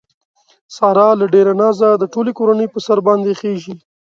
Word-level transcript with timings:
ساره 0.75 1.07
له 1.19 1.25
ډېره 1.33 1.53
نازه 1.61 1.89
د 1.97 2.03
ټولې 2.13 2.31
کورنۍ 2.39 2.67
په 2.71 2.79
سر 2.85 2.97
باندې 3.07 3.37
خېژي. 3.39 3.75